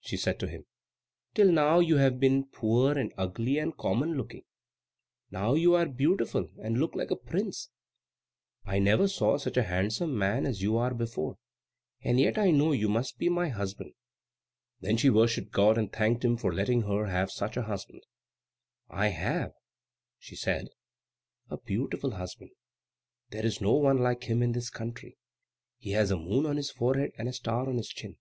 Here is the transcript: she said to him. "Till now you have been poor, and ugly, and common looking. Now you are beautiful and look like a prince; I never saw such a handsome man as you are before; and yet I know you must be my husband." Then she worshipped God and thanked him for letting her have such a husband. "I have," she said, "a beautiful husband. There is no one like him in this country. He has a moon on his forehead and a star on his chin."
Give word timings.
she 0.00 0.16
said 0.16 0.38
to 0.38 0.46
him. 0.46 0.64
"Till 1.34 1.50
now 1.50 1.80
you 1.80 1.96
have 1.96 2.20
been 2.20 2.44
poor, 2.46 2.96
and 2.96 3.12
ugly, 3.18 3.58
and 3.58 3.76
common 3.76 4.14
looking. 4.14 4.44
Now 5.28 5.54
you 5.54 5.74
are 5.74 5.86
beautiful 5.88 6.48
and 6.62 6.78
look 6.78 6.94
like 6.94 7.10
a 7.10 7.16
prince; 7.16 7.68
I 8.64 8.78
never 8.78 9.08
saw 9.08 9.38
such 9.38 9.56
a 9.56 9.64
handsome 9.64 10.16
man 10.16 10.46
as 10.46 10.62
you 10.62 10.76
are 10.76 10.94
before; 10.94 11.36
and 12.00 12.20
yet 12.20 12.38
I 12.38 12.52
know 12.52 12.70
you 12.70 12.88
must 12.88 13.18
be 13.18 13.28
my 13.28 13.48
husband." 13.48 13.92
Then 14.78 14.98
she 14.98 15.10
worshipped 15.10 15.50
God 15.50 15.76
and 15.76 15.92
thanked 15.92 16.24
him 16.24 16.36
for 16.36 16.54
letting 16.54 16.82
her 16.82 17.06
have 17.06 17.32
such 17.32 17.56
a 17.56 17.62
husband. 17.62 18.02
"I 18.88 19.08
have," 19.08 19.50
she 20.16 20.36
said, 20.36 20.68
"a 21.50 21.56
beautiful 21.58 22.12
husband. 22.12 22.52
There 23.30 23.44
is 23.44 23.60
no 23.60 23.72
one 23.74 23.98
like 23.98 24.22
him 24.30 24.44
in 24.44 24.52
this 24.52 24.70
country. 24.70 25.16
He 25.76 25.90
has 25.90 26.12
a 26.12 26.16
moon 26.16 26.46
on 26.46 26.56
his 26.56 26.70
forehead 26.70 27.10
and 27.18 27.28
a 27.28 27.32
star 27.32 27.68
on 27.68 27.78
his 27.78 27.88
chin." 27.88 28.16